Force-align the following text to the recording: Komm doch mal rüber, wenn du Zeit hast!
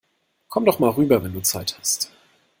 Komm 0.47 0.65
doch 0.65 0.79
mal 0.79 0.89
rüber, 0.89 1.23
wenn 1.23 1.33
du 1.33 1.41
Zeit 1.43 1.77
hast! 1.77 2.11